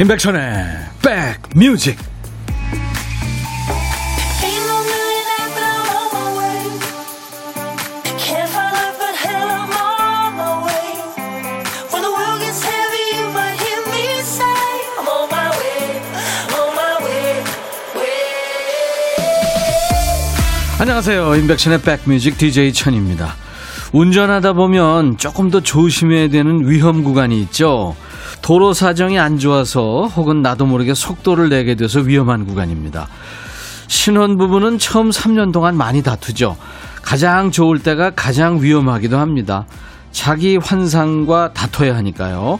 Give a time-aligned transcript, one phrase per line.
[0.00, 0.40] 임백천의
[1.52, 1.98] 백뮤직.
[20.78, 21.34] 안녕하세요.
[21.34, 23.34] 임백천의 백뮤직 DJ 천입니다.
[23.92, 27.96] 운전하다 보면 조금 더 조심해야 되는 위험 구간이 있죠
[28.48, 33.06] 도로 사정이 안 좋아서 혹은 나도 모르게 속도를 내게 돼서 위험한 구간입니다.
[33.88, 36.56] 신혼부부는 처음 3년 동안 많이 다투죠.
[37.02, 39.66] 가장 좋을 때가 가장 위험하기도 합니다.
[40.12, 42.58] 자기 환상과 다퉈야 하니까요.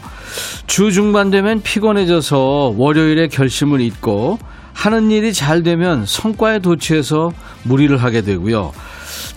[0.67, 4.37] 주 중반 되면 피곤해져서 월요일에 결심을 잊고
[4.73, 7.31] 하는 일이 잘 되면 성과에 도취해서
[7.63, 8.73] 무리를 하게 되고요.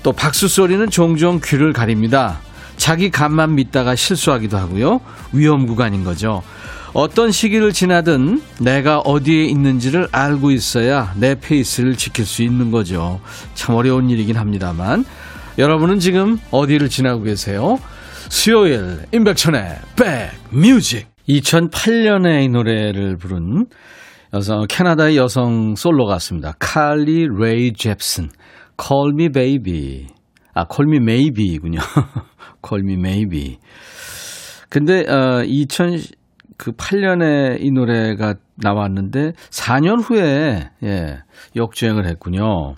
[0.02, 2.40] 또 박수 소리는 종종 귀를 가립니다.
[2.76, 5.00] 자기 감만 믿다가 실수하기도 하고요.
[5.32, 6.42] 위험 구간인 거죠.
[6.94, 13.20] 어떤 시기를 지나든 내가 어디에 있는지를 알고 있어야 내 페이스를 지킬 수 있는 거죠.
[13.54, 15.04] 참 어려운 일이긴 합니다만
[15.58, 17.78] 여러분은 지금 어디를 지나고 계세요?
[18.28, 23.66] 수요일 임백천의 백 뮤직 2008년에 이 노래를 부른
[24.34, 26.54] 여성 캐나다의 여성 솔로 가수입니다.
[26.58, 28.30] 칼리 레이 젭슨
[28.80, 30.06] Call Me Baby
[30.54, 30.64] 아
[31.00, 31.80] Maybe군요.
[32.66, 33.58] Call Me Maybe.
[34.68, 41.18] 근데 어 2008년에 이 노래가 나왔는데 4년 후에 예,
[41.56, 42.74] 역주행을 했군요.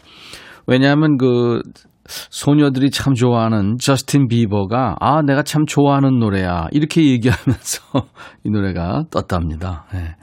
[0.66, 1.60] 왜냐하면 그
[2.06, 7.82] 소녀들이 참 좋아하는 저스틴 비버가 아 내가 참 좋아하는 노래야 이렇게 얘기하면서
[8.44, 9.86] 이 노래가 떴답니다.
[9.94, 10.16] 예.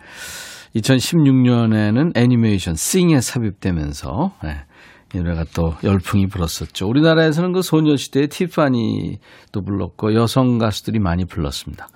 [0.76, 4.66] 2016년에는 애니메이션 싱에 삽입되면서 예.
[5.14, 6.88] 이 노래가 또 열풍이 불었었죠.
[6.88, 11.88] 우리나라에서는 그 소녀시대의 티파니도 불렀고 여성 가수들이 많이 불렀습니다.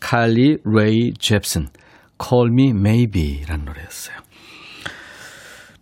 [0.00, 1.68] 칼리 레이 잽슨,
[2.22, 4.16] Call Me Maybe라는 노래였어요.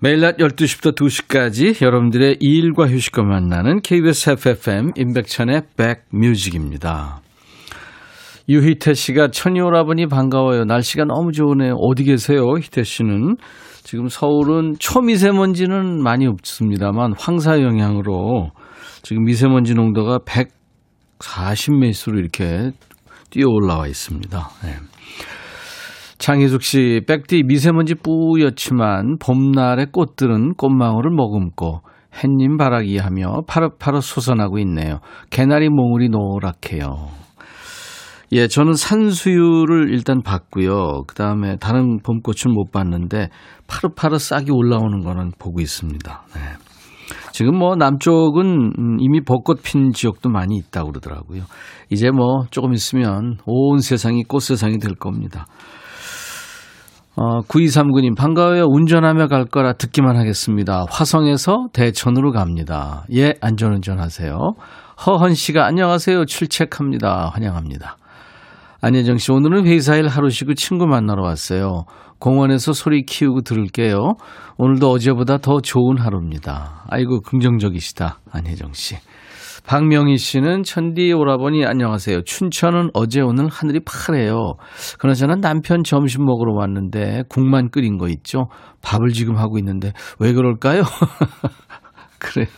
[0.01, 5.63] 매일 낮 12시부터 2시까지 여러분들의 일과 휴식과 만나는 KBS FFM 임백천의
[6.11, 7.21] 백뮤직입니다.
[8.49, 10.65] 유희태 씨가 천이 오라버니 반가워요.
[10.65, 11.77] 날씨가 너무 좋으네요.
[11.77, 12.43] 어디 계세요?
[12.59, 13.37] 희태 씨는.
[13.85, 18.51] 지금 서울은 초미세먼지는 많이 없습니다만 황사 영향으로
[19.03, 20.19] 지금 미세먼지 농도가
[21.19, 22.71] 140매수로 이렇게
[23.29, 24.49] 뛰어 올라와 있습니다.
[24.65, 24.77] 네.
[26.17, 31.83] 장희숙 씨, 백디 미세먼지 뿌옇지만 봄날의 꽃들은 꽃망울을 머금고
[32.23, 35.01] 햇님 바라기 하며 파릇파릇 솟아나고 있네요.
[35.29, 37.24] 개나리 몽울이 노랗게요.
[38.35, 41.05] 예, 저는 산수유를 일단 봤고요.
[41.07, 43.29] 그 다음에 다른 봄꽃은 못 봤는데
[43.69, 46.23] 파릇파릇 싹이 올라오는 거는 보고 있습니다.
[46.35, 46.41] 네.
[47.31, 51.43] 지금 뭐 남쪽은 이미 벚꽃 핀 지역도 많이 있다고 그러더라고요.
[51.91, 55.47] 이제 뭐 조금 있으면 온 세상이 꽃 세상이 될 겁니다.
[57.17, 58.65] 어, 9239님, 반가워요.
[58.69, 60.87] 운전하며 갈 거라 듣기만 하겠습니다.
[60.91, 63.05] 화성에서 대천으로 갑니다.
[63.15, 64.55] 예, 안전운전 하세요.
[65.07, 66.25] 허헌 씨가 안녕하세요.
[66.25, 67.31] 출첵합니다.
[67.33, 67.97] 환영합니다.
[68.85, 71.87] 안혜정 씨, 오늘은 회사일 하루 쉬고 친구 만나러 왔어요.
[72.19, 74.17] 공원에서 소리 키우고 들을게요.
[74.59, 76.85] 오늘도 어제보다 더 좋은 하루입니다.
[76.91, 78.21] 아이고, 긍정적이시다.
[78.31, 78.97] 안혜정 씨.
[79.67, 82.25] 박명희 씨는 천디 오라버니 안녕하세요.
[82.25, 84.57] 춘천은 어제 오늘 하늘이 파래요.
[84.99, 88.49] 그나저나 남편 점심 먹으러 왔는데 국만 끓인 거 있죠?
[88.83, 90.83] 밥을 지금 하고 있는데 왜 그럴까요?
[92.21, 92.49] 그래.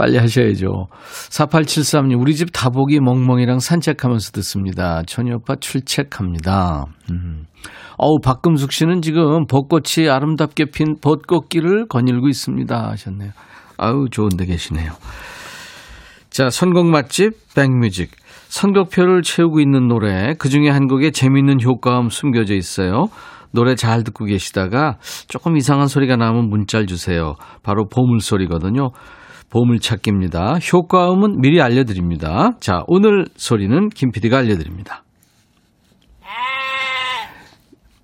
[0.00, 0.86] 빨리 하셔야죠.
[1.28, 5.02] 4873님, 우리 집 다복이 멍멍이랑 산책하면서 듣습니다.
[5.06, 6.86] 천희 오빠 출첵합니다.
[7.10, 7.44] 음.
[7.98, 12.88] 어우, 박금숙 씨는 지금 벚꽃이 아름답게 핀 벚꽃길을 거닐고 있습니다.
[12.92, 13.32] 하셨네요.
[13.76, 14.90] 아우, 좋은데 계시네요.
[16.30, 18.12] 자, 선곡 맛집, 백뮤직.
[18.48, 23.08] 선곡표를 채우고 있는 노래, 그 중에 한 곡에 재밌는 효과음 숨겨져 있어요.
[23.52, 24.96] 노래 잘 듣고 계시다가
[25.28, 27.34] 조금 이상한 소리가 나면 문자를 주세요.
[27.62, 28.92] 바로 보물소리거든요.
[29.50, 30.58] 보물찾기입니다.
[30.72, 32.50] 효과음은 미리 알려드립니다.
[32.60, 35.02] 자, 오늘 소리는 김 PD가 알려드립니다.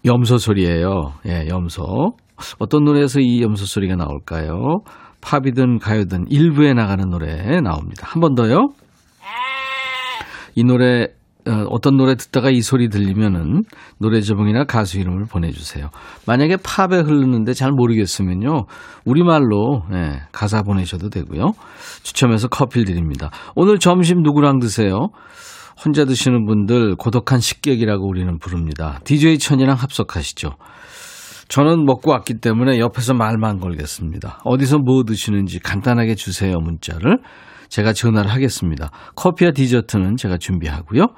[0.05, 1.15] 염소 소리예요.
[1.27, 2.13] 예, 염소.
[2.59, 4.81] 어떤 노래에서 이 염소 소리가 나올까요?
[5.21, 8.07] 팝이든 가요든 일부에 나가는 노래 나옵니다.
[8.07, 8.69] 한 번 더요.
[10.55, 11.09] 이 노래
[11.47, 13.63] 어, 어떤 노래 듣다가 이 소리 들리면은
[13.99, 15.91] 노래 제목이나 가수 이름을 보내주세요.
[16.27, 18.67] 만약에 팝에 흐르는데 잘 모르겠으면요.
[19.05, 21.53] 우리말로 예, 가사 보내셔도 되고요.
[22.03, 23.31] 추첨해서 커피를 드립니다.
[23.55, 25.09] 오늘 점심 누구랑 드세요?
[25.85, 28.99] 혼자 드시는 분들 고독한 식객이라고 우리는 부릅니다.
[29.05, 30.53] DJ 천이랑 합석하시죠.
[31.49, 34.41] 저는 먹고 왔기 때문에 옆에서 말만 걸겠습니다.
[34.45, 37.19] 어디서 뭐 드시는지 간단하게 주세요, 문자를.
[37.69, 38.91] 제가 전화를 하겠습니다.
[39.15, 41.09] 커피와 디저트는 제가 준비하고요.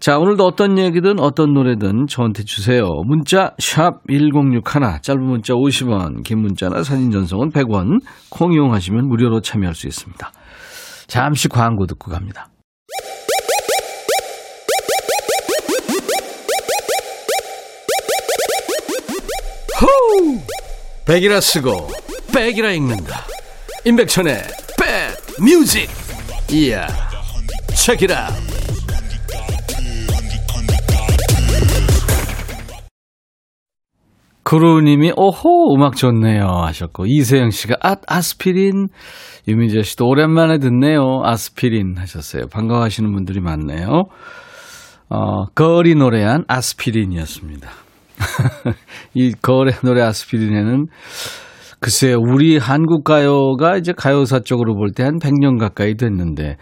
[0.00, 2.84] 자, 오늘도 어떤 얘기든 어떤 노래든 저한테 주세요.
[3.06, 4.62] 문자 샵 1061,
[5.00, 10.30] 짧은 문자 50원, 긴 문자나 사진 전송은 100원, 콩 이용하시면 무료로 참여할 수 있습니다.
[11.06, 12.48] 잠시 광고 듣고 갑니다.
[19.80, 20.38] 호우!
[21.06, 21.88] 백이라 쓰고
[22.34, 23.24] 백이라 읽는다.
[23.86, 24.63] 임백천의 백
[25.40, 25.88] 뮤직.
[26.50, 26.86] 이야.
[27.74, 28.28] 체키라.
[34.44, 38.88] 구루님이 오호 음악 좋네요 하셨고 이세영 씨가 아 아스피린
[39.48, 44.02] 유민재 씨도 오랜만에 듣네요 아스피린 하셨어요 반가워하시는 분들이 많네요
[45.08, 47.70] 어 거리 노래한 아스피린이었습니다
[49.14, 50.86] 이 거리 노래 아스피린에는
[51.84, 56.56] 글쎄요, 우리 한국 가요가 이제 가요사 쪽으로 볼 때 한 100년 가까이 됐는데,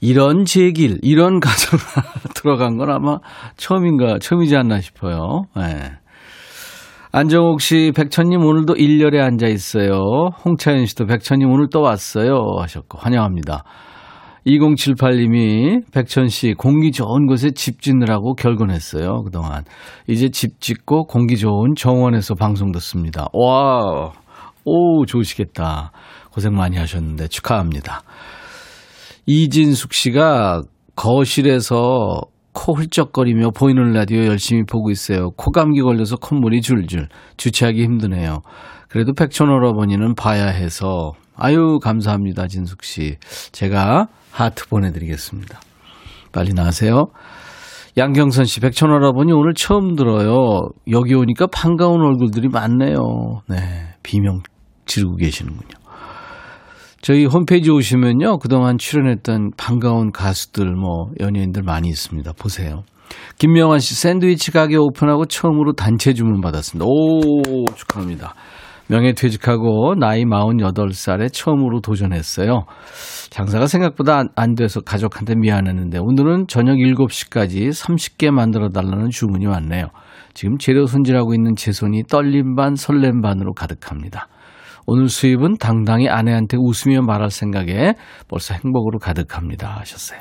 [0.00, 2.02] 이런 제길, 이런 가사가
[2.34, 3.18] 들어간 건 아마
[3.58, 5.42] 처음인가, 처음이지 않나 싶어요.
[5.54, 5.92] 네.
[7.12, 10.30] 안정옥 씨, 백천님 오늘도 일렬에 앉아 있어요.
[10.46, 12.38] 홍차연 씨도 백천님 오늘 또 왔어요.
[12.58, 13.64] 하셨고, 환영합니다.
[14.46, 19.22] 2078님이 백천 씨 공기 좋은 곳에 집 짓느라고 결근했어요.
[19.24, 19.64] 그동안.
[20.08, 23.26] 이제 집 짓고 공기 좋은 정원에서 방송 듣습니다.
[23.34, 24.10] 와,
[24.64, 25.92] 오, 좋으시겠다.
[26.30, 28.02] 고생 많이 하셨는데 축하합니다.
[29.26, 30.62] 이진숙 씨가
[30.96, 32.20] 거실에서
[32.52, 35.30] 코 훌쩍거리며 보이는 라디오 열심히 보고 있어요.
[35.30, 37.08] 코 감기 걸려서 콧물이 줄줄.
[37.36, 38.42] 주체하기 힘드네요.
[38.88, 43.16] 그래도 백촌오라버니는 봐야 해서 아유 감사합니다 진숙 씨.
[43.52, 45.60] 제가 하트 보내드리겠습니다.
[46.32, 47.06] 빨리 나가세요.
[47.98, 50.62] 양경선 씨, 백촌오라버니 오늘 처음 들어요.
[50.90, 52.96] 여기 오니까 반가운 얼굴들이 많네요.
[53.48, 53.58] 네,
[54.02, 54.40] 비명
[54.86, 55.82] 지르고 계시는군요.
[57.00, 58.38] 저희 홈페이지 오시면요.
[58.38, 62.32] 그동안 출연했던 반가운 가수들, 뭐, 연예인들 많이 있습니다.
[62.34, 62.84] 보세요.
[63.38, 66.86] 김명환 씨, 샌드위치 가게 오픈하고 처음으로 단체 주문 받았습니다.
[66.88, 68.34] 오, 축하합니다.
[68.88, 72.64] 명예퇴직하고 나이 48살에 처음으로 도전했어요.
[73.30, 79.86] 장사가 생각보다 안, 안 돼서 가족한테 미안했는데 오늘은 저녁 7시까지 30개 만들어 달라는 주문이 왔네요.
[80.34, 84.28] 지금 재료 손질하고 있는 제 손이 떨림 반 설렘 반으로 가득합니다.
[84.86, 87.94] 오늘 수입은 당당히 아내한테 웃으며 말할 생각에
[88.28, 89.76] 벌써 행복으로 가득합니다.
[89.80, 90.20] 하셨어요.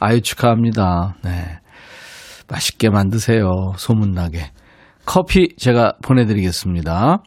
[0.00, 1.16] 아유, 축하합니다.
[1.22, 1.58] 네.
[2.48, 3.72] 맛있게 만드세요.
[3.76, 4.50] 소문나게.
[5.06, 7.22] 커피 제가 보내드리겠습니다.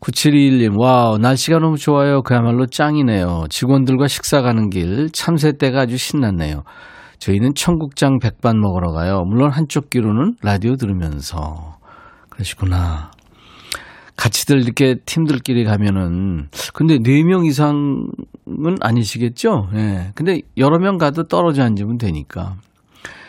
[0.00, 2.22] 9721님, 와우, 날씨가 너무 좋아요.
[2.22, 3.46] 그야말로 짱이네요.
[3.50, 6.62] 직원들과 식사 가는 길, 참새 떼가 아주 신났네요.
[7.18, 9.22] 저희는 청국장 백반 먹으러 가요.
[9.26, 11.78] 물론 한쪽 귀로는 라디오 들으면서.
[12.30, 13.10] 그러시구나.
[14.18, 18.08] 같이들 이렇게 팀들끼리 가면은 근데 네 명 이상은
[18.80, 19.68] 아니시겠죠?
[19.74, 19.76] 예.
[19.76, 20.10] 네.
[20.14, 22.56] 근데 여러 명 가도 떨어져 앉으면 되니까.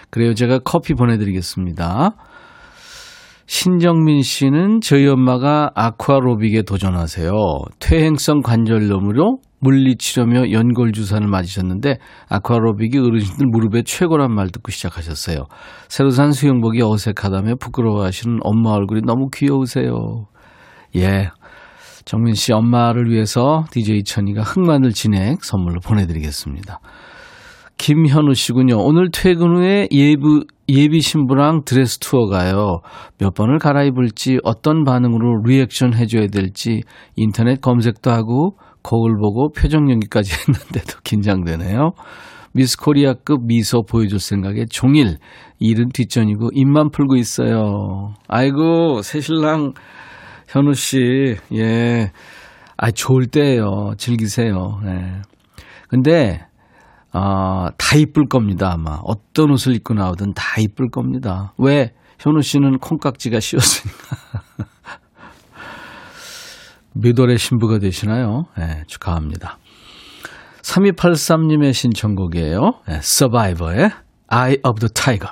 [0.09, 0.33] 그래요.
[0.33, 2.15] 제가 커피 보내드리겠습니다.
[3.45, 7.31] 신정민 씨는 저희 엄마가 아쿠아로빅에 도전하세요.
[7.80, 11.97] 퇴행성 관절염으로 물리치료며 연골주사를 맞으셨는데
[12.30, 15.45] 아쿠아로빅이 어르신들 무릎에 최고란 말 듣고 시작하셨어요.
[15.87, 20.28] 새로 산 수영복이 어색하다며 부끄러워하시는 엄마 얼굴이 너무 귀여우세요.
[20.95, 21.29] 예.
[22.05, 26.79] 정민 씨 엄마를 위해서 DJ 천이가 흑마늘 진액 선물로 보내드리겠습니다.
[27.77, 28.77] 김현우 씨군요.
[28.77, 32.81] 오늘 퇴근 후에 예부, 예비 신부랑 드레스 투어 가요.
[33.19, 36.81] 몇 번을 갈아입을지 어떤 반응으로 리액션 해줘야 될지
[37.15, 41.91] 인터넷 검색도 하고 거울 보고 표정 연기까지 했는데도 긴장되네요.
[42.53, 45.17] 미스 코리아급 미소 보여줄 생각에 종일
[45.59, 48.13] 일은 뒷전이고 입만 풀고 있어요.
[48.27, 49.73] 아이고 새신랑
[50.49, 52.11] 현우 씨, 예.
[52.75, 53.94] 아, 좋을 때예요.
[53.97, 54.81] 즐기세요.
[54.85, 55.21] 예.
[55.89, 56.44] 근데,
[57.11, 58.99] 아, 다 이쁠 겁니다, 아마.
[59.03, 61.53] 어떤 옷을 입고 나오든 다 이쁠 겁니다.
[61.59, 61.94] 왜?
[62.19, 64.18] 현우 씨는 콩깍지가 씌었으니까.
[66.94, 68.45] 몇 월에 신부가 되시나요?
[68.57, 69.59] 예, 축하합니다.
[70.63, 72.73] 3283님의 신청곡이에요.
[72.89, 73.91] 예, Survivor의
[74.27, 75.31] Eye of the Tiger.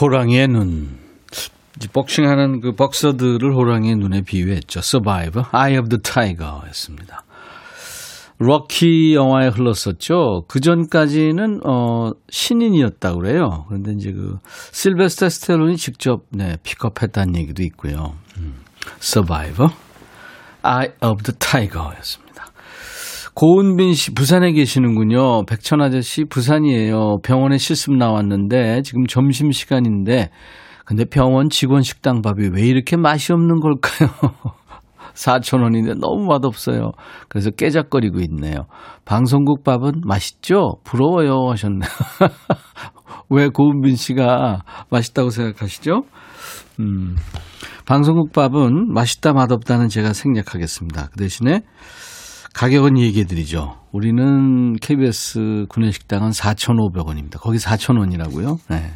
[0.00, 1.01] 호랑이의 눈.
[1.88, 4.80] 복싱하는 그 복서들을 호랑이의 눈에 비유했죠.
[4.80, 7.24] Survivor, Eye of the Tiger였습니다.
[8.38, 10.42] 럭키 영화에 흘렀었죠.
[10.48, 13.64] 그 전까지는 어 신인이었다 그래요.
[13.68, 14.38] 그런데 이제 그
[14.72, 18.14] 실베스터 스텔론이 직접 네 픽업했다는 얘기도 있고요.
[18.38, 18.54] 음,
[19.00, 19.72] Survivor,
[20.64, 22.32] Eye of the Tiger였습니다.
[23.34, 25.46] 고은빈 씨 부산에 계시는군요.
[25.46, 27.18] 백천 아저씨 부산이에요.
[27.22, 30.30] 병원에 실습 나왔는데 지금 점심 시간인데
[30.84, 34.08] 근데 병원 직원 식당 밥이 왜 이렇게 맛이 없는 걸까요?
[35.14, 36.92] 4,000원인데 너무 맛없어요.
[37.28, 38.66] 그래서 깨작거리고 있네요.
[39.04, 40.76] 방송국 밥은 맛있죠?
[40.84, 41.50] 부러워요.
[41.50, 41.90] 하셨네요.
[43.28, 46.02] 왜 고은빈 씨가 맛있다고 생각하시죠?
[46.80, 47.16] 음,
[47.86, 51.08] 방송국 밥은 맛있다 맛없다는 제가 생략하겠습니다.
[51.08, 51.60] 그 대신에
[52.54, 53.76] 가격은 얘기해 드리죠.
[53.92, 57.38] 우리는 KBS 구내식당은 4,500원입니다.
[57.40, 58.58] 거기 4,000원이라고요.
[58.68, 58.92] 네.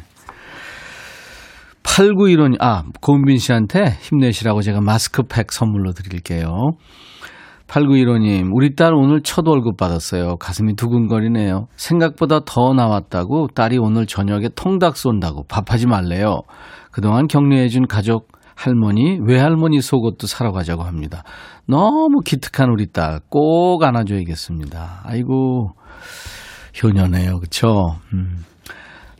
[1.87, 6.71] 8915님, 아, 고은빈 씨한테 힘내시라고 제가 마스크팩 선물로 드릴게요.
[7.67, 10.37] 8915님, 우리 딸 오늘 첫 월급 받았어요.
[10.37, 11.67] 가슴이 두근거리네요.
[11.75, 16.41] 생각보다 더 나왔다고 딸이 오늘 저녁에 통닭 쏜다고 밥하지 말래요.
[16.91, 21.23] 그동안 격려해준 가족, 할머니, 외할머니 속옷도 사러 가자고 합니다.
[21.67, 25.01] 너무 기특한 우리 딸 꼭 안아줘야겠습니다.
[25.03, 25.71] 아이고,
[26.81, 27.39] 효녀네요.
[27.39, 27.97] 그쵸?
[28.13, 28.43] 음.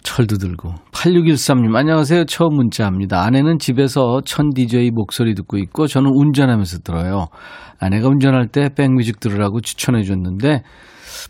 [0.07, 0.73] 철도 들고.
[0.93, 2.23] 8613님, 안녕하세요.
[2.25, 3.23] 처음 문자입니다.
[3.23, 7.27] 아내는 집에서 천 DJ 목소리 듣고 있고, 저는 운전하면서 들어요.
[7.77, 10.63] 아내가 운전할 때 백뮤직 들으라고 추천해 줬는데,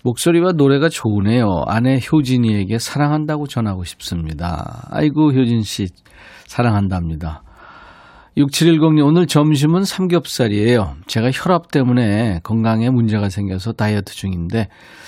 [0.03, 1.63] 목소리와 노래가 좋으네요.
[1.65, 4.88] 아내 효진이에게 사랑한다고 전하고 싶습니다.
[4.91, 5.88] 아이고, 효진 씨,
[6.46, 7.41] 사랑한답니다.
[8.38, 10.98] 6710님, 오늘 점심은 삼겹살이에요.
[11.07, 14.67] 제가 혈압 때문에 건강에 문제가 생겨서 다이어트 중인데,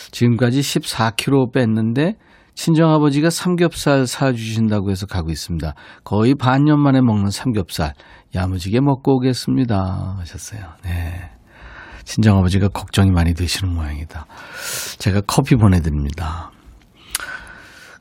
[0.10, 2.16] 지금까지 14kg 뺐는데,
[2.60, 5.74] 친정아버지가 삼겹살 사주신다고 해서 가고 있습니다.
[6.04, 7.94] 거의 반년 만에 먹는 삼겹살.
[8.36, 10.18] 야무지게 먹고 오겠습니다.
[10.20, 10.60] 하셨어요.
[10.84, 11.32] 네.
[12.04, 14.26] 친정아버지가 걱정이 많이 되시는 모양이다.
[14.98, 16.52] 제가 커피 보내드립니다.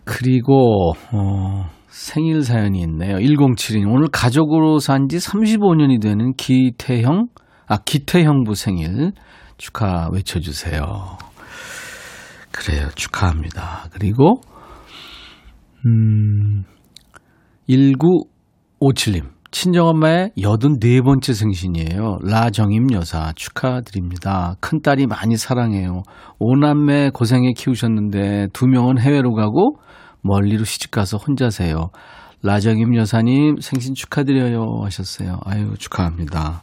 [0.05, 3.19] 그리고, 어, 생일 사연이 있네요.
[3.19, 3.93] 1072님.
[3.95, 7.29] 오늘 가족으로 산 지 35년이 되는 기태형,
[7.69, 9.12] 아, 기태형부 생일
[9.57, 11.27] 축하 외쳐주세요.
[12.52, 12.88] 그래요.
[12.95, 13.88] 축하합니다.
[13.93, 14.40] 그리고,
[15.87, 16.64] 음,
[17.69, 19.38] 1957님.
[19.50, 22.19] 친정엄마의 84번째 생신이에요.
[22.23, 24.57] 라정임 여사 축하드립니다.
[24.61, 26.02] 큰딸이 많이 사랑해요.
[26.38, 29.78] 오남매 고생해 키우셨는데 두 명은 해외로 가고
[30.23, 31.90] 멀리로 시집가서 혼자 세요.
[32.43, 35.38] 라정임 여사님 생신 축하드려요 하셨어요.
[35.45, 36.62] 아유 축하합니다.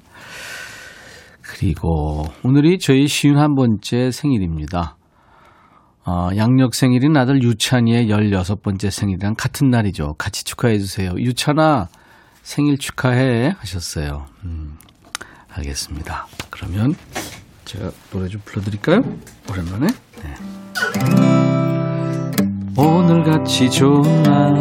[1.42, 4.96] 그리고 오늘이 저희 쉬운 한 번째 생일입니다.
[6.05, 10.13] 어, 양력 생일인 아들 유찬이의 16번째 생일이랑 같은 날이죠.
[10.19, 11.12] 같이 축하해 주세요.
[11.17, 11.88] 유찬아,
[12.43, 14.27] 생일 축하해 하셨어요.
[14.43, 14.77] 음,
[15.50, 16.27] 알겠습니다.
[16.51, 16.93] 그러면
[17.65, 19.01] 제가 노래 좀 불러드릴까요?
[19.50, 19.88] 오랜만에.
[19.88, 20.35] 네.
[22.77, 24.53] 오늘 같이 좋은 날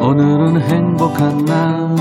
[0.00, 1.94] 오늘은 행복한 날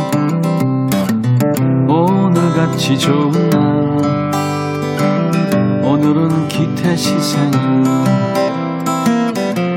[1.87, 3.72] 오늘 같이 좋은 날
[6.03, 7.61] 오늘은 기태 시 생일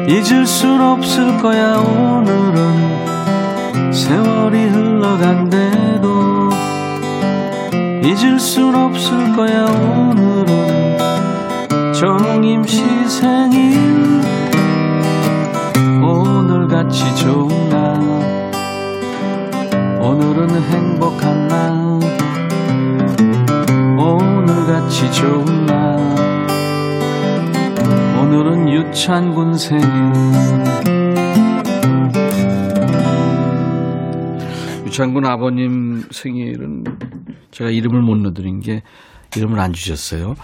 [0.09, 3.93] 잊을 순 없을 거야 오늘은.
[3.93, 6.51] 세월이 흘러간대도
[8.03, 10.99] 잊을 순 없을 거야 오늘은.
[11.95, 13.79] 정임 시 생일.
[16.03, 17.86] 오늘같이 좋은 날
[28.97, 29.87] 찬 군 생일
[34.87, 36.85] 유찬군 아버님 생일은
[37.51, 38.83] 제가 이름을 못 넣어드린 게
[39.37, 40.37] 이름을 안 주셨어요.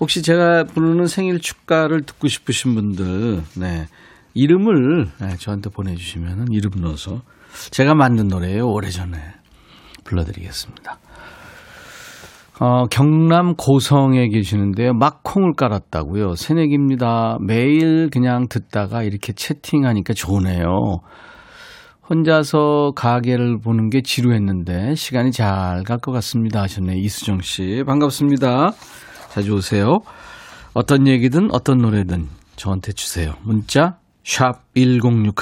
[0.00, 3.86] 혹시 제가 부르는 생일 축가를 듣고 싶으신 분들, 네.
[4.34, 7.22] 이름을 네, 저한테 보내주시면 이름 넣어서
[7.70, 8.70] 제가 만든 노래예요.
[8.70, 9.18] 오래전에
[10.04, 10.98] 불러드리겠습니다.
[12.60, 14.92] 어, 경남 고성에 계시는데요.
[14.92, 16.34] 막 콩을 깔았다고요.
[16.34, 17.38] 새내기입니다.
[17.40, 20.66] 매일 그냥 듣다가 이렇게 채팅하니까 좋네요.
[22.10, 26.96] 혼자서 가게를 보는 게 지루했는데 시간이 잘 갈 것 같습니다 하셨네.
[26.96, 27.84] 이수정 씨.
[27.86, 28.72] 반갑습니다.
[29.30, 29.98] 자주 오세요.
[30.74, 33.34] 어떤 얘기든 어떤 노래든 저한테 주세요.
[33.44, 35.32] 문자 샵 1061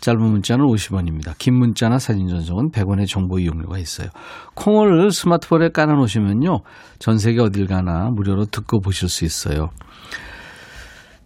[0.00, 1.36] 짧은 문자는 50원입니다.
[1.38, 4.08] 긴 문자나 사진 전송은 100원의 정보 이용료가 있어요.
[4.54, 6.60] 콩을 스마트폰에 깔아놓으시면요.
[6.98, 9.68] 전 세계 어딜 가나 무료로 듣고 보실 수 있어요.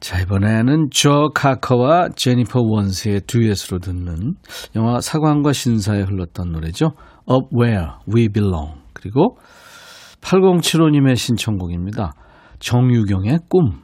[0.00, 4.34] 자, 이번에는 조 카커와 제니퍼 원스의 듀엣으로 듣는
[4.76, 6.92] 영화 사관과 신사에 흘렀던 노래죠.
[7.30, 8.74] Up Where We Belong.
[8.92, 9.38] 그리고
[10.20, 12.12] 8075님의 신청곡입니다.
[12.58, 13.83] 정유경의 꿈.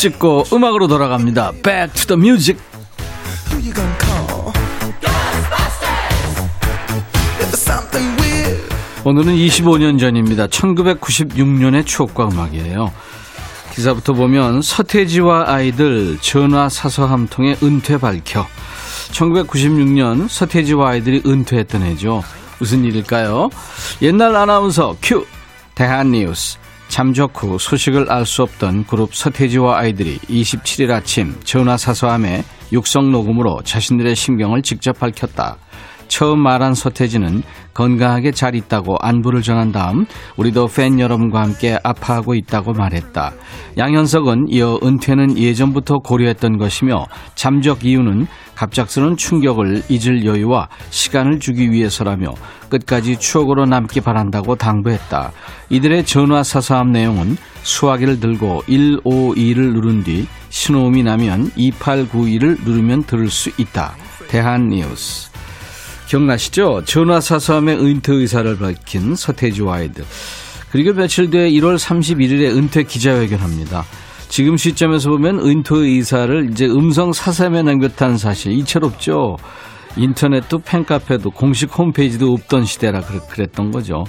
[0.00, 1.52] 찍고 음악으로 돌아갑니다.
[1.62, 2.58] Back to the music.
[9.04, 10.46] 오늘은 25년 전입니다.
[10.46, 12.90] 1996년의 추억과 음악이에요.
[13.74, 18.46] 기사부터 보면 서태지와 아이들 전화 사서 한 통의 은퇴 밝혀.
[19.12, 22.22] 1996년 서태지와 아이들이 은퇴했던 해죠.
[22.58, 23.50] 무슨 일일까요?
[24.00, 25.26] 옛날 아나운서 큐
[25.74, 26.59] 대한뉴스
[26.90, 33.62] 잠적 후 소식을 알 수 없던 그룹 서태지와 아이들이 27일 아침 전화 사서함에 육성 녹음으로
[33.64, 35.56] 자신들의 심경을 직접 밝혔다.
[36.10, 42.72] 처음 말한 서태지는 건강하게 잘 있다고 안부를 전한 다음 우리도 팬 여러분과 함께 아파하고 있다고
[42.72, 43.32] 말했다.
[43.78, 48.26] 양현석은 이어 은퇴는 예전부터 고려했던 것이며 잠적 이유는
[48.56, 52.34] 갑작스러운 충격을 잊을 여유와 시간을 주기 위해서라며
[52.68, 55.30] 끝까지 추억으로 남기 바란다고 당부했다.
[55.70, 63.50] 이들의 전화 사서함 내용은 수화기를 들고 152를 누른 뒤 신호음이 나면 2892를 누르면 들을 수
[63.56, 63.94] 있다.
[64.28, 65.29] 대한 뉴스
[66.10, 66.82] 기억나시죠?
[66.86, 70.04] 전화 사서함의 은퇴 의사를 밝힌 서태지와 아이들.
[70.72, 73.84] 그리고 며칠 뒤에 1월 31일에 은퇴 기자회견합니다.
[74.28, 79.36] 지금 시점에서 보면 은퇴 의사를 이제 음성 사서함에 남겼다는 사실 이채롭죠.
[79.96, 84.04] 인터넷도 팬카페도 공식 홈페이지도 없던 시대라 그랬- 그랬던 거죠.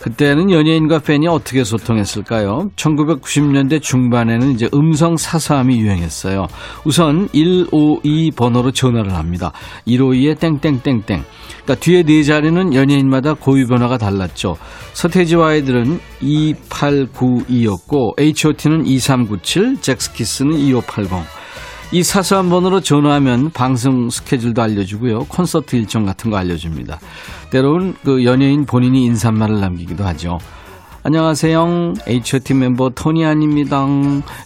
[0.00, 2.70] 그때는 연예인과 팬이 어떻게 소통했을까요?
[2.76, 6.46] 1990년대 중반에는 이제 음성 사서함이 유행했어요.
[6.84, 9.52] 우선 152 번호로 전화를 합니다.
[9.86, 11.02] 152에 땡땡땡땡.
[11.64, 14.56] 그러니까 뒤에 네 자리는 연예인마다 고유 번호가 달랐죠.
[14.92, 21.45] 서태지와 아이들은 2892였고 H.O.T는 2397, 잭스키스는 2580.
[21.92, 25.26] 이 사소한 번호로 전화하면 방송 스케줄도 알려주고요.
[25.26, 26.98] 콘서트 일정 같은 거 알려줍니다.
[27.50, 30.38] 때로는 그 연예인 본인이 인사말을 남기기도 하죠.
[31.04, 31.94] 안녕하세요.
[32.08, 33.86] H.O.T 멤버 토니 아닙니다.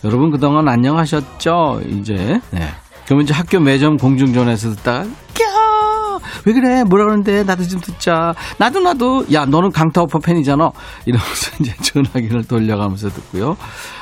[0.04, 1.80] 여러분 그동안 안녕하셨죠?
[1.88, 2.68] 이제 네.
[3.06, 5.06] 그러면 이제 학교 매점 공중전에서 듣다가
[5.42, 6.20] 꺄!
[6.46, 6.84] 왜 그래?
[6.84, 8.34] 뭐라 그러는데 나도 좀 듣자.
[8.58, 10.70] 나도 나도 야 너는 강타 오빠 팬이잖아.
[11.06, 13.56] 이러면서 이제 전화기를 돌려가면서 듣고요.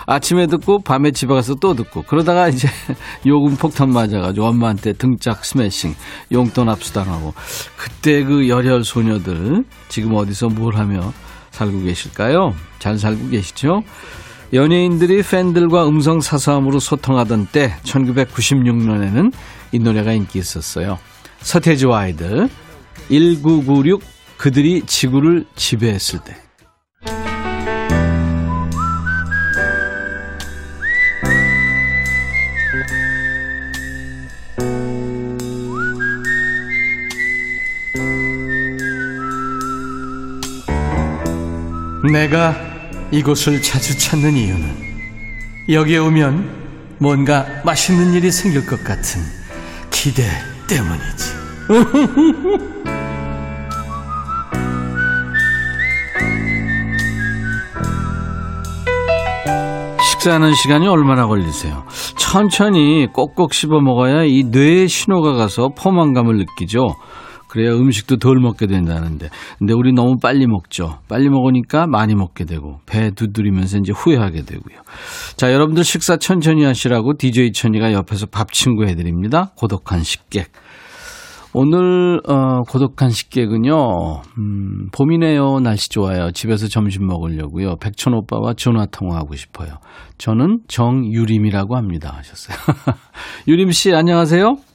[0.06, 2.68] 아침에 듣고 밤에 집에 가서 또 듣고 그러다가 이제
[3.26, 5.94] 요금 폭탄 맞아가지고 엄마한테 등짝 스매싱
[6.32, 7.34] 용돈 압수당하고
[7.76, 11.12] 그때 그 열혈 소녀들 지금 어디서 뭘 하며
[11.50, 12.54] 살고 계실까요?
[12.78, 13.82] 잘 살고 계시죠?
[14.54, 19.32] 연예인들이 팬들과 음성 사서함으로 소통하던 때 1996년에는
[19.72, 20.98] 이 노래가 인기 있었어요.
[21.40, 22.48] 서태지와 아이들
[23.08, 24.02] 1996
[24.36, 26.36] 그들이 지구를 지배했을 때.
[42.12, 42.56] 내가
[43.10, 44.88] 이곳을 자주 찾는 이유는
[45.68, 49.20] 여기에 오면 뭔가 맛있는 일이 생길 것 같은
[49.90, 50.24] 기대
[50.68, 51.38] 때문이지.
[60.18, 61.84] 식사하는 시간이 얼마나 걸리세요?
[62.16, 66.96] 천천히 꼭꼭 씹어 먹어야 이 뇌에 신호가 가서 포만감을 느끼죠.
[67.48, 69.28] 그래야 음식도 덜 먹게 된다는데.
[69.58, 70.98] 근데 우리 너무 빨리 먹죠.
[71.08, 74.78] 빨리 먹으니까 많이 먹게 되고, 배 두드리면서 이제 후회하게 되고요.
[75.36, 79.50] 자, 여러분들 식사 천천히 하시라고 DJ 천이가 옆에서 밥 친구 해드립니다.
[79.56, 80.52] 고독한 식객.
[81.54, 83.72] 오늘, 어, 고독한 식객은요,
[84.38, 85.60] 음, 봄이네요.
[85.60, 86.30] 날씨 좋아요.
[86.30, 87.76] 집에서 점심 먹으려고요.
[87.76, 89.78] 백천 오빠와 전화 통화하고 싶어요.
[90.18, 92.12] 저는 정유림이라고 합니다.
[92.16, 92.56] 하셨어요.
[93.48, 94.67] 유림 씨, 안녕하세요.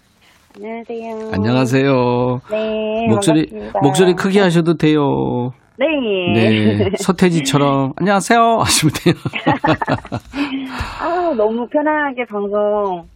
[0.55, 1.31] 안녕하세요.
[1.33, 2.41] 안녕하세요.
[2.51, 3.07] 네.
[3.07, 3.79] 목소리 반갑습니다.
[3.81, 5.51] 목소리 크게 하셔도 돼요.
[5.77, 5.85] 네.
[6.33, 9.15] 네, 서태지처럼 안녕하세요 하시면 돼요.
[11.01, 13.07] 아, 너무 편안하게 방송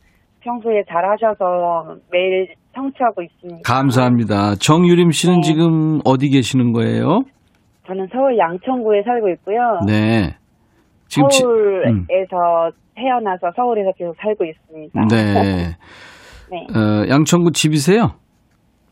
[0.41, 3.59] 평소에 잘하셔서 매일 청취하고 있습니다.
[3.63, 4.55] 감사합니다.
[4.55, 5.41] 정유림 씨는 네.
[5.41, 7.21] 지금 어디 계시는 거예요?
[7.85, 9.79] 저는 서울 양천구에 살고 있고요.
[9.85, 10.35] 네.
[11.07, 12.71] 지금 지- 서울에서 음.
[12.95, 15.05] 태어나서 서울에서 계속 살고 있습니다.
[15.09, 15.75] 네.
[16.51, 16.65] 네.
[16.77, 18.11] 어, 양천구 집이세요?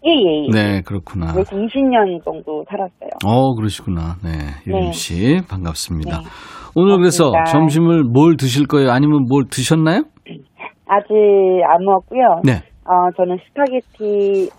[0.06, 0.50] 예, 예, 예.
[0.52, 1.34] 네, 그렇구나.
[1.34, 3.10] 거의 20년 정도 살았어요.
[3.26, 4.16] 어, 그러시구나.
[4.24, 4.30] 네,
[4.68, 4.92] 유림 네.
[4.92, 6.20] 씨 반갑습니다.
[6.20, 6.24] 네.
[6.76, 7.32] 오늘 그래서.
[7.48, 8.92] 점심을 뭘 드실 거예요?
[8.92, 10.04] 아니면 뭘 드셨나요?
[10.88, 11.14] 아직
[11.68, 12.42] 안 먹었고요.
[12.44, 12.62] 네.
[12.86, 14.50] 어, 저는 스파게티,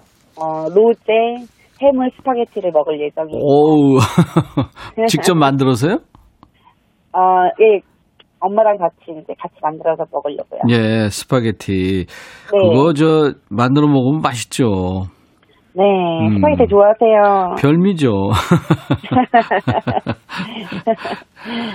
[0.41, 1.47] 어, 로제,
[1.81, 3.41] 해물 스파게티를 먹을 예정이에요.
[3.41, 3.99] 오우.
[5.07, 5.99] 직접 만들어서요?
[7.13, 7.21] 어,
[7.61, 7.81] 예,
[8.47, 10.61] 엄마랑 같이 이제 같이 만들어서 먹으려고요.
[10.71, 12.07] 예, 스파게티.
[12.07, 12.53] 네.
[12.53, 15.05] 그거 저 만들어 먹으면 맛있죠.
[15.75, 16.37] 네, 음.
[16.37, 17.57] 스파게티 좋아하세요.
[17.61, 18.31] 별미죠.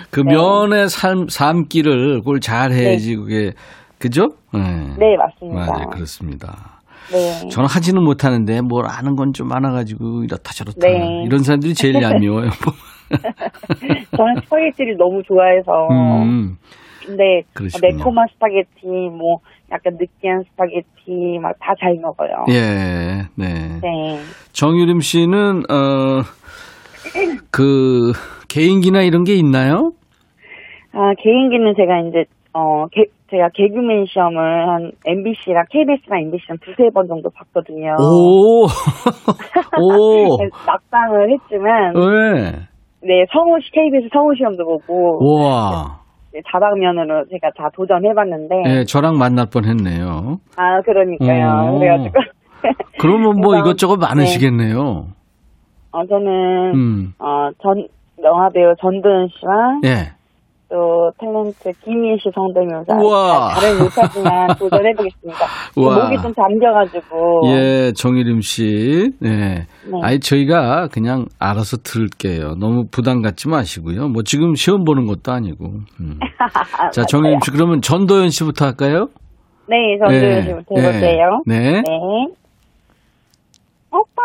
[0.09, 0.33] 그 네.
[0.35, 3.51] 면의 삶, 삶기를 그걸 잘 해야지 그게
[3.99, 4.29] 그죠?
[4.53, 4.59] 네.
[4.97, 5.65] 네, 맞습니다.
[5.71, 5.87] 맞아요.
[5.91, 6.79] 그렇습니다.
[7.11, 7.47] 네.
[7.49, 11.23] 저는 하지는 못하는데 뭘 아는 건 좀 많아가지고 이렇다 저렇다 네.
[11.25, 12.49] 이런 사람들이 제일 얄미워요.
[14.17, 15.87] 저는 스파게티를 너무 좋아해서.
[15.91, 16.57] 음,
[17.05, 17.97] 근데 그러시군요.
[17.97, 18.85] 매콤한 스파게티,
[19.17, 19.37] 뭐
[19.71, 22.45] 약간 느끼한 스파게티 막 다 잘 먹어요.
[22.49, 23.79] 예, 네.
[23.81, 24.19] 네.
[24.53, 26.21] 정유림 씨는 어,
[27.51, 28.11] 그
[28.49, 29.91] 개인기나 이런 게 있나요?
[30.93, 34.37] 아, 개인기는 제가 이제 어 개, 제가 개그맨 시험을
[34.69, 37.95] 한 MBC랑 KBS랑 MBC랑 두세 번 정도 봤거든요.
[37.97, 38.65] 오,
[39.79, 42.67] 오, 낙방을 했지만 왜?
[43.03, 45.99] 네 성우 시 KBS 성우 시험도 보고 와,
[46.33, 50.39] 네, 다방면으로 제가 다 도전해봤는데 예, 저랑 만날 뻔 했네요.
[50.55, 51.73] 아 그러니까요.
[51.75, 51.79] 오.
[51.79, 52.13] 그래가지고
[52.99, 55.07] 그러면 뭐 그래서, 이것저것 많으시겠네요.
[55.93, 57.87] 어 저는 음, 어 전
[58.23, 60.13] 영화 배우 전도연 씨와 예.
[60.71, 63.51] 또 탤런트 김희애 씨 성대묘사 우와.
[63.51, 65.39] 아, 잘은 못하지만 도전해보겠습니다.
[65.75, 66.05] 우와.
[66.05, 69.11] 목이 좀 잠겨가지고 예, 정유림 씨.
[69.19, 69.65] 네.
[69.85, 69.99] 네.
[70.01, 72.55] 아니, 저희가 그냥 알아서 들을게요.
[72.55, 74.07] 너무 부담 갖지 마시고요.
[74.07, 75.65] 뭐 지금 시험 보는 것도 아니고.
[75.99, 76.17] 음.
[76.93, 79.07] 자, 정유림 씨, 그러면 전도연 씨부터 할까요?
[79.67, 81.41] 네, 전도연 씨부터 해볼게요.
[81.45, 81.59] 네.
[81.59, 81.81] 네.
[81.81, 82.27] 네.
[83.91, 84.21] 오빠,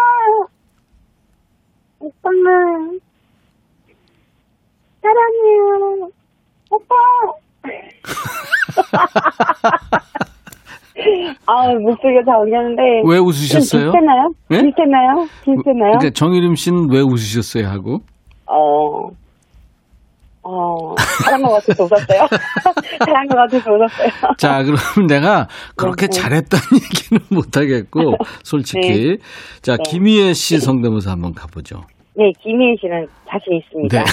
[1.98, 3.00] 오빠는
[5.02, 6.10] 사랑해요.
[6.70, 6.94] 오빠.
[11.46, 12.82] 아 목소리가 다 울렸는데.
[13.06, 13.92] 왜 웃으셨어요?
[13.92, 14.30] 비슷했나요?
[14.48, 14.62] 네?
[14.62, 15.26] 비슷했나요?
[15.44, 15.92] 비슷했나요?
[15.98, 17.66] 그러니까 정유림 씨는 왜 웃으셨어요?
[17.68, 17.98] 하고.
[18.46, 19.10] 어,
[20.42, 22.26] 어, 사랑 것 같아서 웃었어요.
[23.04, 24.08] 사랑 것 같아서 웃었어요.
[24.38, 26.20] 자, 그럼 내가 그렇게 네, 네.
[26.20, 29.18] 잘했다는 얘기는 못하겠고, 솔직히.
[29.62, 29.82] 자, 네.
[29.90, 31.80] 김희애 씨 성대모사 한번 가보죠.
[32.16, 33.98] 네, 김희애 씨는 자신 있습니다.
[33.98, 34.04] 네.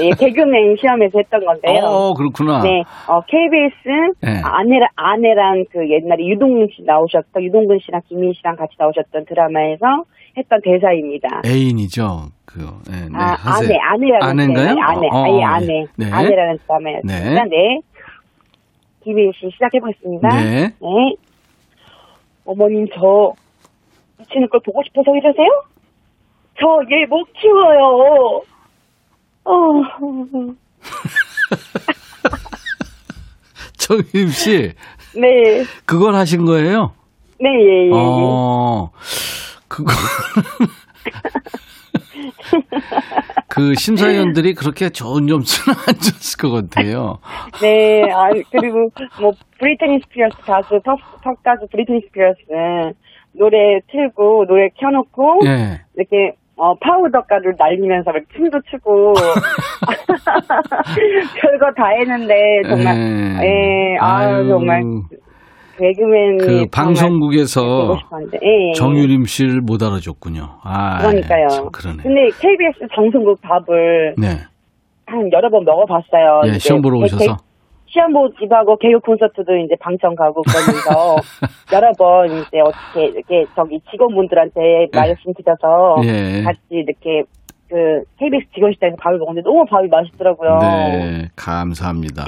[0.08, 1.84] 네, 개그맨 시험에서 했던 건데요.
[1.84, 2.62] 어, 그렇구나.
[2.62, 4.40] 네, 어, KBS 네.
[4.42, 10.04] 아내랑, 아내랑 그 옛날에 유동근 씨 나오셨던, 유동근 씨랑 김희애 씨랑 같이 나오셨던 드라마에서
[10.36, 11.42] 했던 대사입니다.
[11.44, 12.30] 애인이죠.
[12.46, 12.60] 그,
[12.90, 13.68] 네, 네, 아, 하세요.
[13.68, 14.74] 아내, 아내라는 아내인가요?
[14.74, 16.10] 드라마, 아내, 어, 아예 어, 아내, 네.
[16.10, 17.44] 아내라는 드라마였습니다.
[17.44, 17.50] 네.
[17.50, 17.80] 네.
[19.04, 20.28] 김희애 씨 시작해보겠습니다.
[20.28, 20.68] 네.
[20.68, 21.16] 네.
[22.46, 23.32] 어머님, 저,
[24.18, 25.48] 미치는 걸 보고 싶어서 이러세요?
[26.58, 28.42] 저 얘 못 키워요.
[29.44, 29.52] 어,
[33.78, 34.72] 정유림 씨,
[35.16, 35.64] 네.
[35.84, 36.92] 그걸 하신 거예요?
[37.40, 37.86] 네, 예, 예.
[37.88, 37.90] 예.
[37.92, 38.90] 어,
[39.68, 39.92] 그거.
[43.48, 47.18] 그 심사위원들이 그렇게 좋은 점수는 안 줬을 것 같아요.
[47.60, 51.00] 네, 아, 그리고, 뭐, 브리트니 스피어스 가수, top
[51.42, 52.94] 가수 브리트니 스피어스는
[53.32, 55.80] 노래 틀고, 노래 켜놓고, 예.
[55.96, 59.14] 이렇게, 어, 파우더 가루를 날리면서 이렇게 춤도 추고,
[61.40, 62.34] 별거 다 했는데,
[62.68, 62.96] 정말,
[63.42, 64.82] 예, 아유, 정말,
[65.76, 66.38] 개그맨.
[66.38, 67.96] 그 방송국에서
[68.44, 68.72] 예, 예.
[68.74, 70.42] 정유림 씨를 못 알아줬군요.
[70.62, 71.48] 아, 그러니까요.
[71.48, 72.02] 참 그러네.
[72.04, 74.28] 근데 KBS 방송국 밥을 네.
[75.06, 76.42] 한 여러 번 먹어봤어요.
[76.46, 77.24] 예, 시험 보러 개- 오셔서.
[77.36, 77.42] 개-
[77.92, 81.16] 시험 보기도 하고 개그 콘서트도 이제 방청 가고 그러면서
[81.72, 86.42] 여러 번 이제 어떻게 이렇게 저기 직원분들한테 말씀드려서 예.
[86.42, 87.22] 같이 이렇게
[87.68, 90.58] 그 KBS 직원식당에서 밥을 먹는데 너무 밥이 맛있더라고요.
[90.58, 92.24] 네, 감사합니다.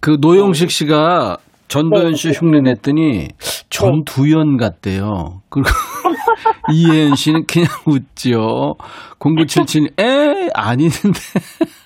[0.00, 1.36] 그 노영식 씨가
[1.68, 3.28] 전도연 씨 흉내 냈더니
[3.68, 5.42] 전두연 같대요.
[5.50, 5.68] 그리고
[6.72, 8.74] 이혜연 씨는 그냥 웃지요.
[9.18, 10.48] 0977, 에?
[10.54, 11.18] 아니는데.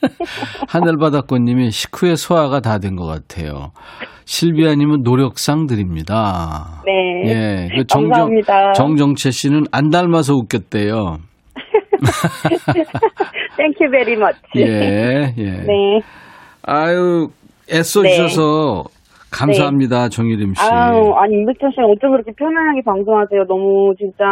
[0.69, 3.73] 하늘바닷꽃님이 식후에 소화가 다 된 것 같아요.
[4.25, 6.83] 실비아님은 노력상 드립니다.
[6.85, 6.93] 네.
[7.31, 7.69] 예.
[7.77, 8.73] 그 정정, 감사합니다.
[8.73, 11.19] 정정채 씨는 안 닮아서 웃겼대요.
[13.57, 14.39] Thank you very much.
[14.57, 15.51] 예, 예.
[15.51, 16.01] 네.
[16.63, 17.29] 아유,
[17.71, 18.85] 애써주셔서
[19.33, 20.63] 감사합니다, 정유림 씨.
[20.63, 23.45] 아유, 아니, 임백천 씨가 어쩜 그렇게 편안하게 방송하세요.
[23.47, 24.25] 너무 진짜.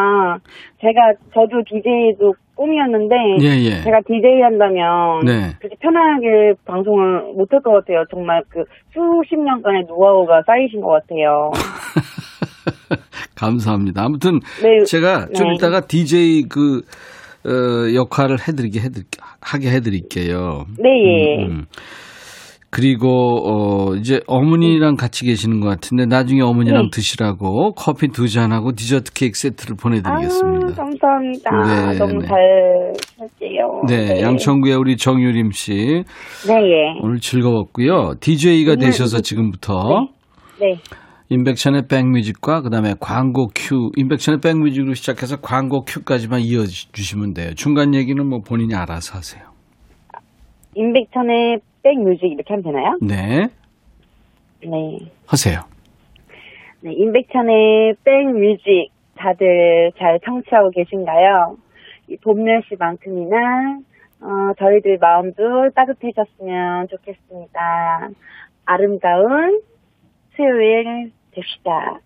[0.80, 3.14] 제가, 저도 DJ도 꿈이었는데.
[3.40, 3.82] 예, 예.
[3.82, 5.24] 제가 DJ 한다면.
[5.24, 5.56] 네.
[5.58, 8.04] 그렇게 편안하게 방송을 못할 것 같아요.
[8.10, 11.50] 정말 그 수십 년간의 노하우가 쌓이신 것 같아요.
[13.34, 14.04] 감사합니다.
[14.04, 14.84] 아무튼 네.
[14.84, 15.54] 제가 좀 네.
[15.54, 16.82] 이따가 DJ 그
[17.46, 19.06] 어, 역할을 해드리게 해드릴
[19.40, 20.66] 하게 해드릴게요.
[20.78, 21.44] 네, 예.
[21.44, 21.66] 음, 음.
[22.70, 23.08] 그리고
[23.90, 26.88] 어 이제 어머니랑 같이 계시는 것 같은데 나중에 어머니랑 네.
[26.92, 30.74] 드시라고 커피 두 잔하고 디저트 케이크 세트를 아, 보내드리겠습니다.
[30.74, 31.50] 감사합니다.
[31.50, 32.28] 네, 너무 네.
[32.28, 33.82] 잘 살게요.
[33.88, 36.04] 네, 양천구의 우리 정유림 씨
[36.46, 37.00] 네, 예.
[37.02, 38.14] 오늘 즐거웠고요.
[38.20, 38.86] DJ가 네.
[38.86, 40.06] 되셔서 지금부터
[40.60, 40.78] 네.
[41.28, 47.54] 인백션의 백뮤직과 그다음에 광고 큐, 인백션의 백뮤직으로 시작해서 광고 큐까지만 이어주시면 돼요.
[47.54, 49.42] 중간 얘기는 뭐 본인이 알아서 하세요.
[50.76, 52.98] 임백천의 백뮤직 이렇게 하면 되나요?
[53.00, 53.48] 네,
[54.62, 54.98] 네.
[55.26, 55.60] 하세요.
[56.82, 61.56] 네, 임백천의 백뮤직 다들 잘 청취하고 계신가요?
[62.08, 63.78] 이 봄날씨만큼이나
[64.22, 68.08] 어, 저희들 마음도 따뜻해졌으면 좋겠습니다.
[68.66, 69.60] 아름다운
[70.36, 72.00] 수요일 됩시다.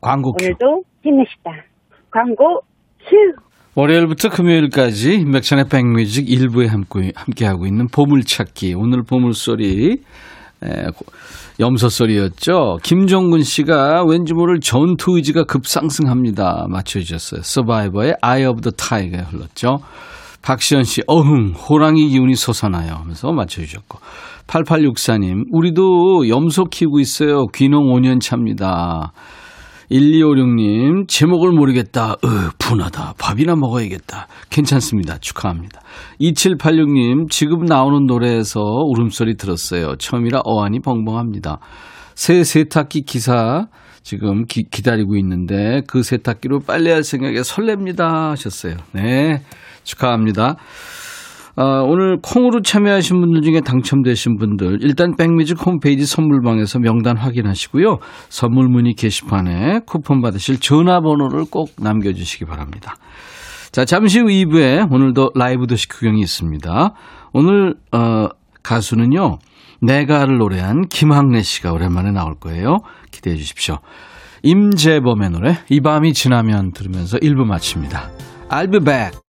[0.00, 0.44] 광고 큐.
[0.44, 1.64] 오늘도 힘냅시다.
[2.10, 2.60] 광고
[3.08, 3.34] 큐!
[3.74, 8.74] 월요일부터 금요일까지 임백천의 백뮤직 일부에 함께, 함께하고 있는 보물찾기.
[8.74, 9.98] 오늘 보물소리,
[10.62, 11.04] 에, 고-
[11.60, 12.78] 염소소리였죠.
[12.82, 16.66] 김종근 씨가 왠지 모를 전투 의지가 급상승합니다.
[16.68, 17.42] 맞춰주셨어요.
[17.42, 19.78] 서바이버의 Eye of the Tiger 흘렀죠.
[20.42, 22.94] 박시연 씨, 어흥, 호랑이 기운이 솟아나요.
[22.94, 23.98] 하면서 맞춰주셨고.
[24.46, 27.46] 8864님, 우리도 염소 키우고 있어요.
[27.54, 29.12] 귀농 5년 차입니다.
[29.90, 32.12] 1256님, 제목을 모르겠다.
[32.24, 33.14] 으, 분하다.
[33.18, 34.28] 밥이나 먹어야겠다.
[34.48, 35.18] 괜찮습니다.
[35.18, 35.80] 축하합니다.
[36.20, 39.96] 2786님, 지금 나오는 노래에서 울음소리 들었어요.
[39.96, 41.58] 처음이라 어안이 벙벙합니다.
[42.14, 43.66] 새 세탁기 기사
[44.02, 48.30] 지금 기, 기다리고 있는데 그 세탁기로 빨래할 생각에 설렙니다.
[48.30, 48.76] 하셨어요.
[48.92, 49.42] 네.
[49.84, 50.56] 축하합니다.
[51.56, 57.98] 아, 오늘 콩으로 참여하신 분들 중에 당첨되신 분들 일단 백뮤직 홈페이지 선물방에서 명단 확인하시고요.
[58.28, 62.96] 선물 문의 게시판에 쿠폰 받으실 전화번호를 꼭 남겨주시기 바랍니다.
[63.72, 66.94] 자 잠시 후 2부에 오늘도 라이브 도시 구경이 있습니다.
[67.32, 68.28] 오늘 어,
[68.62, 69.38] 가수는요.
[69.82, 72.78] 내가를 노래한 김학래 씨가 오랜만에 나올 거예요.
[73.10, 73.78] 기대해 주십시오.
[74.42, 78.10] 임재범의 노래 이 밤이 지나면 들으면서 1부 마칩니다.
[78.48, 79.29] I'll be back.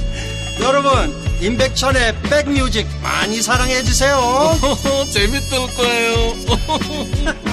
[0.61, 0.91] 여러분
[1.41, 4.17] 임백천의 백뮤직 많이 사랑해 주세요
[5.11, 6.33] 재밌을 거예요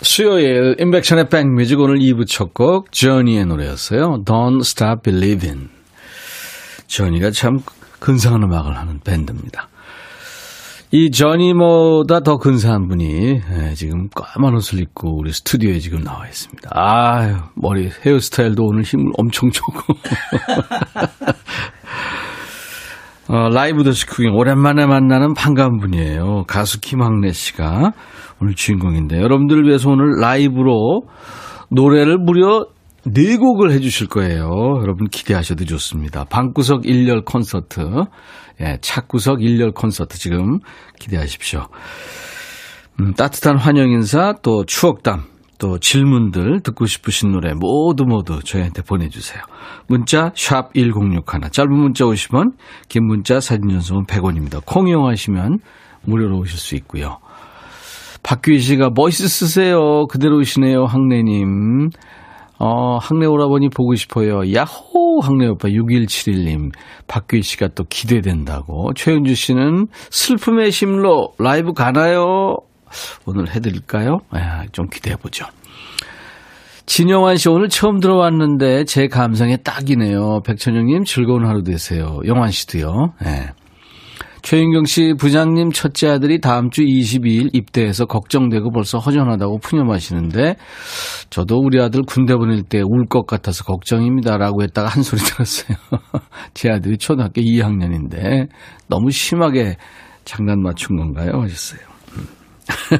[0.02, 4.22] 수요일 인백션의 백뮤직 오늘 2부 첫 곡 저니의 노래였어요.
[4.24, 5.70] Don't Stop Believing.
[6.86, 7.60] 저니가 참
[8.00, 9.68] 근사한 음악을 하는 밴드입니다.
[10.96, 16.70] 이 저니보다 더 근사한 분이 예, 지금 까만 옷을 입고 우리 스튜디오에 지금 나와 있습니다.
[16.72, 19.72] 아유 머리 헤어스타일도 오늘 힘을 엄청 주고
[23.26, 26.44] 어, 라이브 더시 구경 오랜만에 만나는 반가운 분이에요.
[26.46, 27.90] 가수 김학래 씨가
[28.40, 31.08] 오늘 주인공인데 여러분들을 위해서 오늘 라이브로
[31.70, 32.66] 노래를 무려
[33.06, 34.48] 네 곡을 해주실 거예요.
[34.80, 36.24] 여러분 기대하셔도 좋습니다.
[36.24, 37.80] 방구석 일렬 콘서트,
[38.60, 40.58] 예, 차구석 일렬 콘서트 지금
[40.98, 41.66] 기대하십시오.
[43.00, 45.22] 음, 따뜻한 환영 인사 또 추억담
[45.58, 49.42] 또 질문들 듣고 싶으신 노래 모두 모두 저희한테 보내주세요.
[49.86, 52.52] 문자 샵 1061, 짧은 문자 50원,
[52.88, 54.64] 긴 문자 사진 전송은 100원입니다.
[54.64, 55.58] 콩 이용하시면
[56.06, 57.18] 무료로 오실 수 있고요.
[58.22, 60.06] 박규희 씨가 멋있으세요.
[60.06, 61.90] 그대로 오시네요, 학래님.
[62.58, 64.40] 어, 학래 오라버니 보고 싶어요.
[64.52, 65.20] 야호!
[65.22, 66.70] 학래 오빠 6171님.
[67.06, 68.92] 박규희 씨가 또 기대된다고.
[68.94, 72.56] 최은주 씨는 슬픔의 심로 라이브 가나요?
[73.26, 74.18] 오늘 해드릴까요?
[74.30, 75.46] 아, 좀 기대해보죠.
[76.86, 80.40] 진영환 씨 오늘 처음 들어왔는데 제 감상에 딱이네요.
[80.46, 82.20] 백천영님 즐거운 하루 되세요.
[82.26, 83.14] 영환 씨도요.
[83.22, 83.48] 네.
[84.44, 90.56] 최윤경 씨 부장님 첫째 아들이 다음 주 22일 입대해서 걱정되고 벌써 허전하다고 푸념하시는데
[91.30, 95.78] 저도 우리 아들 군대 보낼 때 울 것 같아서 걱정입니다라고 했다가 한 소리 들었어요.
[96.52, 98.48] 제 아들이 초등학교 2학년인데
[98.86, 99.76] 너무 심하게
[100.26, 101.40] 장난 맞춘 건가요?
[101.40, 101.80] 하셨어요.
[102.18, 102.26] 음.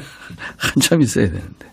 [0.57, 1.67] 한참 있어야 되는데.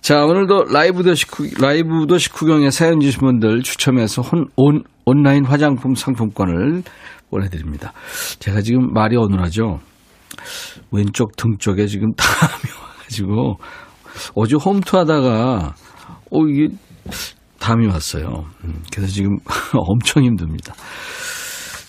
[0.00, 5.44] 자, 오늘도 라이브 도시, 구- 라이브 도시 구경에 사연 주신 분들 추첨해서 혼, 온, 온라인
[5.44, 6.82] 화장품 상품권을
[7.30, 7.92] 보내드립니다.
[8.38, 9.80] 제가 지금 말이 어눌하죠?
[10.90, 13.56] 왼쪽 등 쪽에 지금 땀이 와가지고
[14.34, 15.74] 어제 홈트 하다가
[16.30, 16.74] 어, 이게
[17.58, 18.44] 담이 왔어요.
[18.64, 19.38] 음, 그래서 지금
[19.74, 20.74] 엄청 힘듭니다.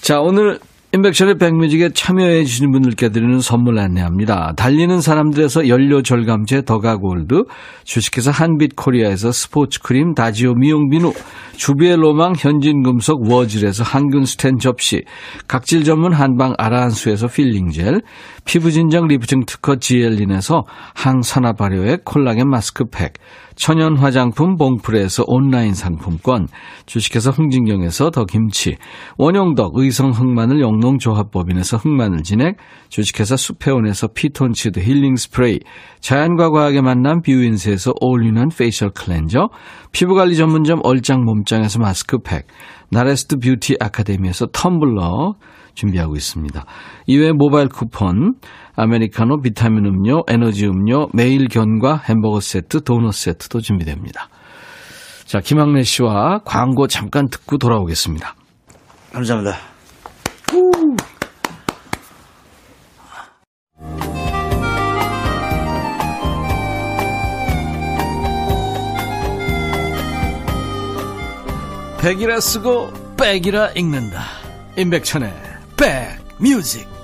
[0.01, 0.59] 자, 오늘
[0.95, 4.53] 인백션의 백뮤직에 참여해 주시는 분들께 드리는 선물 안내합니다.
[4.55, 7.43] 달리는 사람들에서 연료 절감제 더가골드,
[7.83, 11.11] 주식회사 한빛코리아에서 스포츠 크림 다지오 미용 비누,
[11.57, 15.03] 주부의 로망 현진금속 워즐에서 항균 스텐 접시,
[15.49, 17.99] 각질 전문 한방 아라한수에서 필링젤,
[18.45, 23.11] 피부진정 리프팅 특허 지엘린에서 항산화 발효의 콜라겐 마스크팩,
[23.55, 26.47] 천연 화장품 봉프레에서 온라인 상품권,
[26.85, 28.75] 주식회사 흥진경에서 더 김치,
[29.17, 32.57] 원용덕 의성 흑마늘 영농조합법인에서 흑마늘 진액,
[32.89, 35.59] 주식회사 수페온에서 피톤치드 힐링 스프레이,
[36.01, 39.49] 자연과 과학의 만남 뷰인스에서 all-in-one facial cleanser,
[39.91, 42.47] 피부관리 전문점 얼짱 몸짱에서 마스크팩,
[42.91, 45.35] 나레스트 뷰티 아카데미에서 텀블러,
[45.75, 46.65] 준비하고 있습니다.
[47.07, 48.35] 이외에 모바일 쿠폰,
[48.75, 54.29] 아메리카노, 비타민 음료, 에너지 음료, 매일 견과 햄버거 세트, 도넛 세트도 준비됩니다.
[55.25, 58.35] 자, 김학래 씨와 광고 잠깐 듣고 돌아오겠습니다.
[59.13, 59.57] 감사합니다.
[72.01, 74.21] 백이라 쓰고 백이라 읽는다.
[74.77, 75.33] 임백천의
[75.75, 76.94] 백뮤직.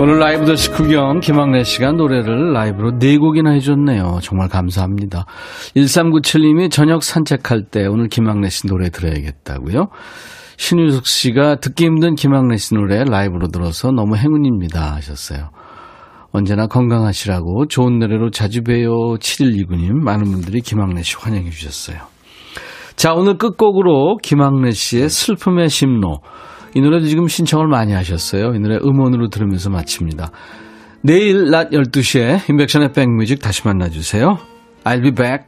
[0.00, 4.20] 오늘 라이브 더시 구경 김학래 씨가 노래를 라이브로 네 곡이나 해줬네요.
[4.22, 5.24] 정말 감사합니다.
[5.74, 9.88] 1397님이 저녁 산책할 때 오늘 김학래 씨 노래 들어야겠다고요.
[10.56, 15.50] 신유숙 씨가 듣기 힘든 김학래 씨 노래 라이브로 들어서 너무 행운입니다 하셨어요.
[16.30, 19.16] 언제나 건강하시라고 좋은 노래로 자주 봬요.
[19.18, 21.98] 7129님 많은 분들이 김학래 씨 환영해 주셨어요.
[22.94, 26.20] 자 오늘 끝곡으로 김학래 씨의 슬픔의 심로
[26.78, 28.54] 이 노래도 지금 신청을 많이 하셨어요.
[28.54, 30.30] 이 노래 음원으로 들으면서 마칩니다.
[31.02, 34.38] 내일 낮 12시에 인백션의 백뮤직 다시 만나주세요.
[34.84, 35.47] I'll be back.